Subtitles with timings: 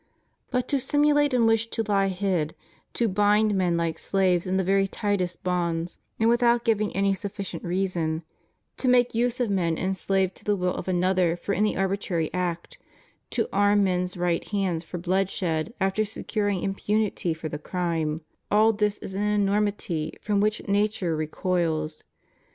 [0.49, 2.55] But to simulate and wish to lie hid;
[2.95, 7.63] to bind men Uke slaves in the very tightest bonds, and without giving any sufficient
[7.63, 8.23] reason;
[8.77, 12.79] to make use of men enslaved to the will of another for any arbitrary act;
[13.29, 18.97] to arm men's right hands for bloodshed after securing impunity for the crime— all this
[19.03, 22.05] is an enormity from which nature recoils.